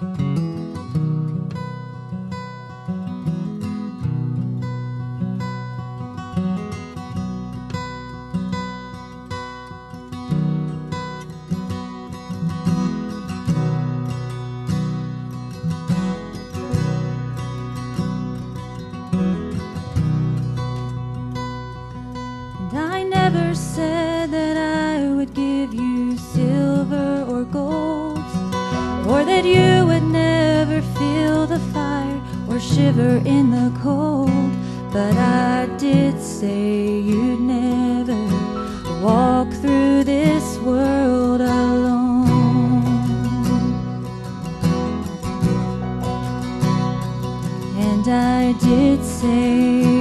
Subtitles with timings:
[0.00, 0.04] I
[23.02, 23.97] never said
[29.18, 34.52] or that you would never feel the fire or shiver in the cold.
[34.92, 38.20] But I did say you'd never
[39.02, 42.28] walk through this world alone.
[47.88, 49.97] And I did say,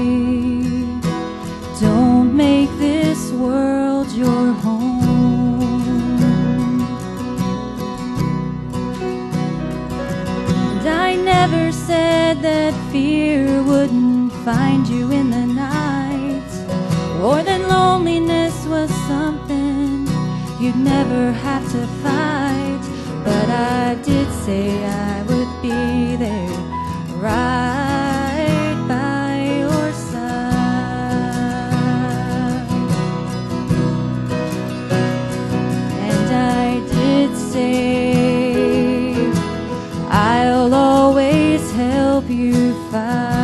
[12.38, 16.52] said that fear wouldn't find you in the night,
[17.22, 20.08] or that loneliness was something
[20.60, 22.82] you'd never have to fight.
[23.24, 26.50] But I did say I would be there
[27.22, 27.57] right
[42.30, 43.37] help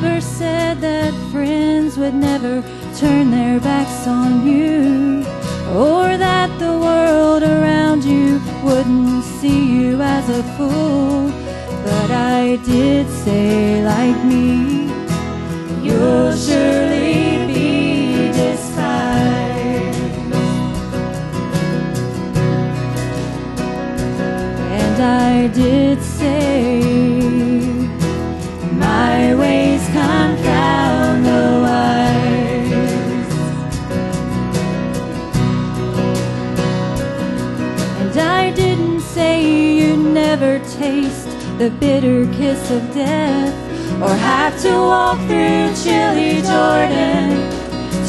[0.00, 2.62] never said that friends would never
[2.96, 5.24] turn their backs on you,
[5.74, 11.28] or that the world around you wouldn't see you as a fool.
[11.82, 14.77] But I did say, like me,
[38.58, 39.34] didn't say
[39.78, 43.54] you'd never taste the bitter kiss of death,
[44.02, 47.28] or have to walk through chilly Jordan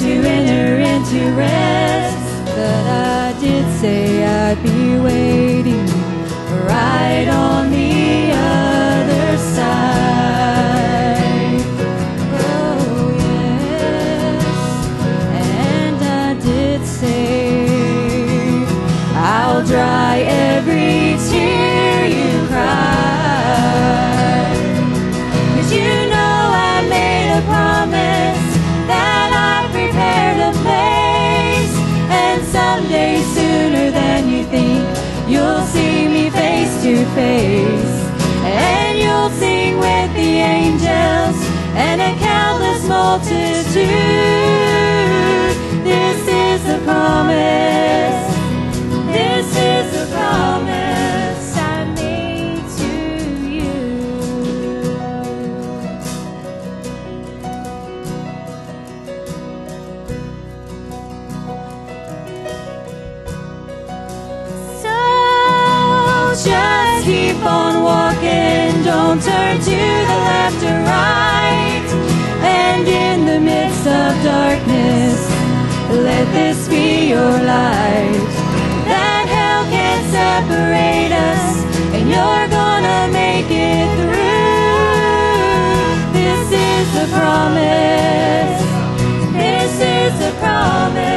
[0.02, 2.26] to enter into rest.
[2.58, 2.86] But
[3.22, 5.89] I did say I'd be waiting
[43.20, 43.84] multitude.
[45.84, 48.36] This is the promise.
[49.12, 52.92] This is the promise I made to
[53.50, 53.80] you.
[64.82, 64.96] So
[66.46, 71.29] just keep on walking, don't turn to the left or right.
[76.32, 78.28] this be your light
[78.86, 81.64] that hell can't separate us
[81.96, 84.20] and you're gonna make it through.
[86.14, 88.62] This is the promise.
[89.34, 91.09] This is the promise.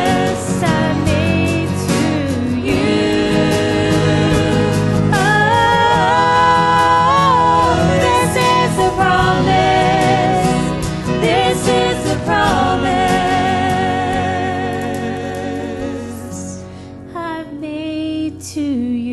[18.42, 19.11] to you.